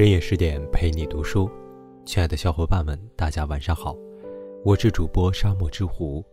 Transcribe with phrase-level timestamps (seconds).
[0.00, 1.46] 深夜十点陪你读书，
[2.06, 3.94] 亲爱的小伙伴们，大家晚上好，
[4.64, 6.24] 我是主播沙漠之狐，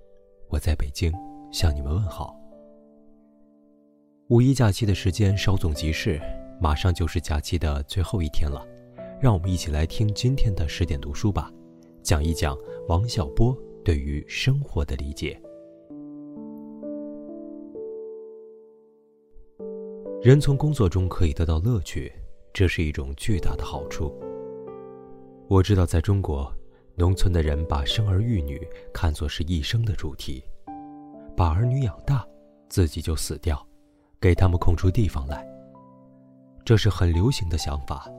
[0.48, 1.12] 我在北京
[1.52, 2.34] 向你们问好。
[4.30, 6.18] 五一假期的时间稍纵即逝，
[6.62, 8.66] 马上就是假期的最后一天了，
[9.20, 11.52] 让我们一起来听今天的十点读书吧，
[12.02, 15.38] 讲一讲王小波对于生活的理解。
[20.22, 22.10] 人从工作中可以得到乐趣。
[22.54, 24.14] 这是一种巨大的好处。
[25.48, 26.52] 我知道，在中国，
[26.96, 28.60] 农村的人把生儿育女
[28.94, 30.44] 看作是一生的主题，
[31.36, 32.28] 把儿女养大，
[32.68, 33.66] 自己就死掉，
[34.20, 35.48] 给他们空出地方来。
[36.66, 38.12] 这是很流行的想法。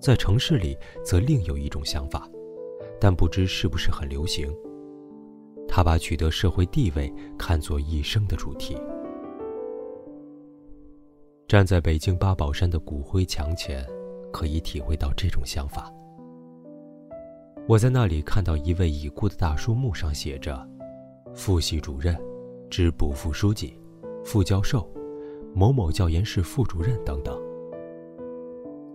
[0.00, 2.28] 在城市里，则另有一种想法，
[3.00, 4.52] 但不知是不是很流行。
[5.68, 8.76] 他把取得社会地位看作一生的主题。
[11.52, 13.86] 站在北京八宝山的骨灰墙前，
[14.32, 15.92] 可以体会到这种想法。
[17.68, 20.66] 我在那里看到一位已故的大叔墓上写着
[21.36, 22.18] “副系主任、
[22.70, 23.78] 支部副书记、
[24.24, 24.90] 副教授、
[25.54, 27.38] 某某教研室副主任”等等。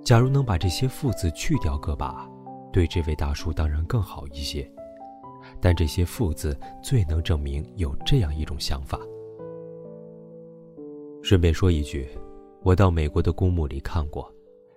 [0.03, 2.27] 假如能把这些“副”字去掉个把，
[2.73, 4.67] 对这位大叔当然更好一些。
[5.61, 8.99] 但这些“副”字最能证明有这样一种想法。
[11.21, 12.09] 顺便说一句。
[12.67, 14.29] 我到美国的公墓里看过，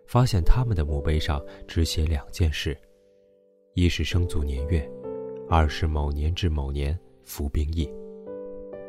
[0.07, 2.79] 发现他们的墓碑上只写两件事：
[3.75, 4.89] 一是生卒年月，
[5.49, 7.93] 二是某年至某年服兵役。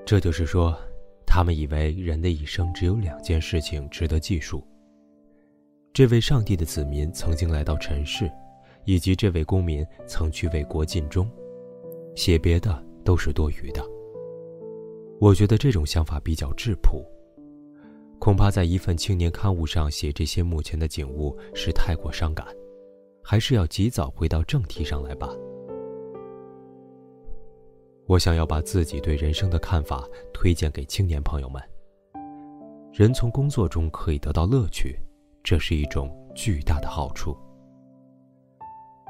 [0.05, 0.77] 这就是说，
[1.25, 4.63] 他们以为人的一生只有两件事情值得记述：
[5.93, 8.31] 这位上帝的子民曾经来到尘世，
[8.85, 11.27] 以及这位公民曾去为国尽忠。
[12.15, 13.83] 写别的都是多余的。
[15.19, 17.03] 我觉得这种想法比较质朴。
[18.21, 22.45] 恐怕在一份青年刊物上写这些目前的景物是太过伤感，
[23.23, 25.27] 还是要及早回到正题上来吧。
[28.05, 31.59] 我想要把自己对人生的看法推荐给青年朋友们。
[32.93, 34.99] 人从工作中可以得到乐趣，
[35.43, 37.35] 这是一种巨大的好处。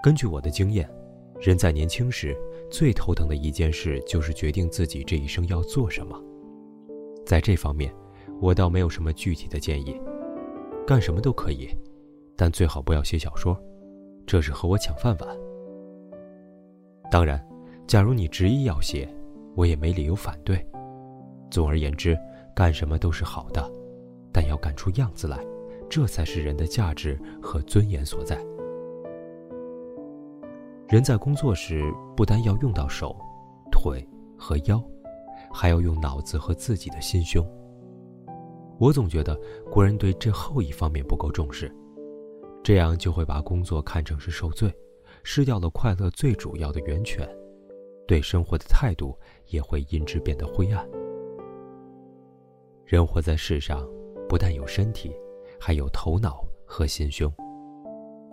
[0.02, 0.90] 根据我的经验，
[1.38, 2.34] 人在年轻时
[2.72, 6.18] 最头疼的一件事就是决定自己这一生要做什么，
[7.26, 7.94] 在这方面。
[8.42, 9.96] 我倒没有什么具体的建议，
[10.86, 11.70] 干什么都可以，
[12.36, 13.56] 但最好不要写小说，
[14.26, 15.38] 这是和我抢饭碗。
[17.12, 17.40] 当然，
[17.86, 19.08] 假如你执意要写，
[19.56, 20.60] 我也没理由反对。
[21.52, 22.18] 总而言之，
[22.56, 23.72] 干什么都是好的，
[24.34, 25.38] 但要干出样子来，
[25.88, 28.44] 这才是人的价值和尊严所在。
[30.88, 33.16] 人在工作时，不单要用到手、
[33.72, 34.04] 腿
[34.36, 34.84] 和腰，
[35.54, 37.46] 还要用脑子和自己的心胸。
[38.82, 41.72] 我总觉得国人对这后一方面不够重视，
[42.64, 44.74] 这样就会把工作看成是受罪，
[45.22, 47.30] 失掉了快乐最主要的源泉，
[48.08, 49.16] 对生活的态度
[49.50, 50.84] 也会因之变得灰暗。
[52.84, 53.88] 人活在世上，
[54.28, 55.16] 不但有身体，
[55.60, 57.32] 还有头脑和心胸。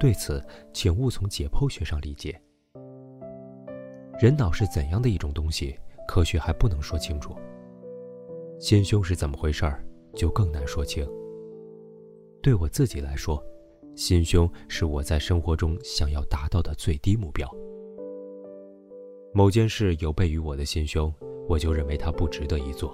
[0.00, 0.42] 对此，
[0.72, 2.40] 请勿从解剖学上理解。
[4.18, 5.78] 人脑是怎样的一种东西，
[6.08, 7.36] 科学还不能说清楚。
[8.58, 9.84] 心胸是怎么回事儿？
[10.18, 11.08] 就更难说清。
[12.42, 13.40] 对我自己来说，
[13.94, 17.48] 心胸是我在生活中想要达到的最低目标。
[19.32, 21.12] 某件事有悖于我的心胸，
[21.48, 22.90] 我就认为它不值得一做；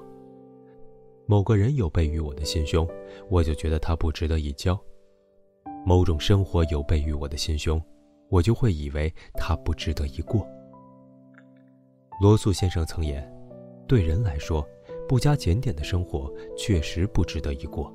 [1.24, 2.86] 某个人有悖于我的心胸，
[3.30, 4.78] 我就觉得他不值得一交；
[5.86, 7.80] 某种生活有悖于我的心胸，
[8.28, 10.46] 我就会以为他不值得一过。
[12.20, 13.26] 罗素先生曾言
[13.88, 14.62] ：“对人来说。”
[15.06, 17.92] 不加检点的生活确实不值得一过，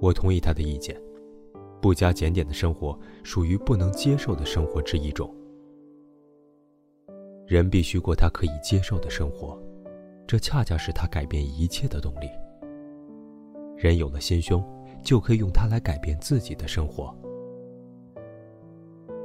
[0.00, 1.00] 我同意他的意见。
[1.80, 5.32] 不加检点的生活属于不能接受的生活之一种。
[7.46, 9.60] 人必须过他可以接受的生活，
[10.26, 12.28] 这恰恰是他改变一切的动力。
[13.76, 14.64] 人有了心胸，
[15.04, 17.14] 就可以用它来改变自己的生活。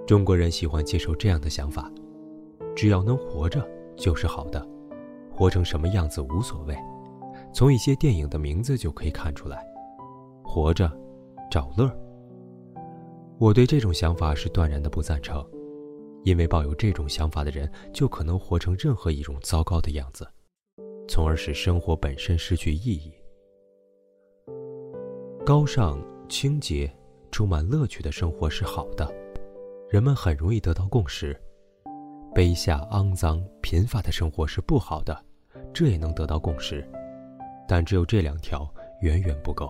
[0.06, 1.90] 中国人喜欢接受这样的想法：
[2.76, 3.66] 只要能活着，
[3.96, 4.68] 就是好的。
[5.32, 6.78] 活成什么样子无所谓，
[7.54, 9.66] 从一些电影的名字就可以看出来。
[10.44, 10.92] 活着，
[11.50, 11.90] 找乐。
[13.40, 15.44] 我对这种想法是断然的不赞成，
[16.24, 20.28] 因为抱有这种想法的人就可能活成任何一种糟糕的样子，
[21.08, 23.12] 从而使生活本身失去意义。
[25.44, 26.00] 高尚、
[26.30, 26.94] 清洁、
[27.32, 29.12] 充满乐趣的生活是好的，
[29.90, 31.36] 人们很容易得到共识。
[32.34, 35.18] 卑下、肮脏、贫乏的生活是不好的。
[35.74, 36.86] 这也能得到共识，
[37.68, 38.70] 但只有这两条
[39.02, 39.70] 远远不够。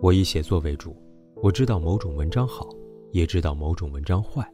[0.00, 0.96] 我以写作为主，
[1.36, 2.68] 我知道某种文章好，
[3.12, 4.48] 也知道某种文章坏，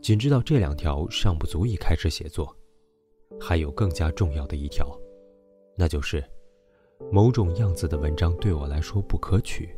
[0.00, 2.54] 仅知道这两条尚不足以开始写作。
[3.40, 4.86] 还有更加重要的一条，
[5.76, 6.22] 那就是，
[7.10, 9.74] 某种样子的文章对我来说不可取，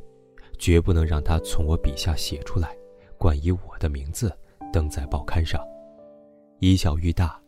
[0.59, 2.77] 绝不能让它从我笔下写出来，
[3.17, 4.35] 冠以我的名字，
[4.73, 5.63] 登在报刊上。
[6.59, 7.41] 以小喻大，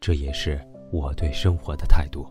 [0.00, 0.60] 这也是
[0.92, 2.26] 我对生活的态度。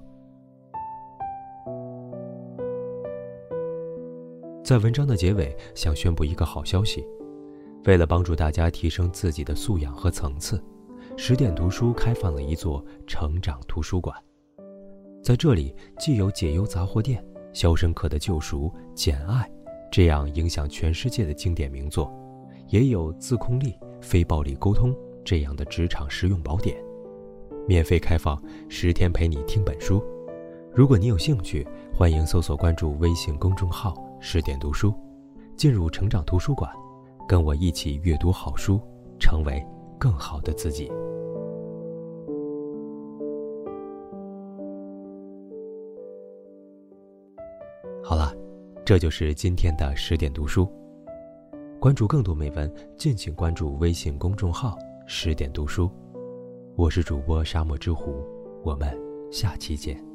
[4.63, 7.05] 在文章的结尾，想宣布一个好消息：
[7.85, 10.63] 为了帮助大家提升自己的素养和层次。
[11.17, 14.15] 十点读书开放了一座成长图书馆，
[15.21, 17.21] 在这里既有《解忧杂货店》
[17.51, 19.45] 《肖申克的救赎》《简爱》
[19.91, 22.09] 这样影响全世界的经典名作，
[22.67, 24.93] 也有《自控力》《非暴力沟通》
[25.23, 26.77] 这样的职场实用宝典。
[27.67, 30.03] 免费开放十天陪你听本书，
[30.73, 34.93] 如果你有兴趣，欢迎搜索关注微信公众号“十点读书”，
[35.55, 36.71] 进入成长图书馆，
[37.27, 38.79] 跟我一起阅读好书，
[39.19, 39.63] 成为
[39.99, 40.91] 更好的自己。
[48.03, 48.33] 好了，
[48.83, 50.67] 这就是今天的十点读书。
[51.79, 54.77] 关注更多美文，敬请关注微信公众号
[55.07, 55.89] “十点读书”。
[56.75, 58.21] 我是主播沙漠之狐，
[58.65, 58.93] 我们
[59.31, 60.08] 下期见。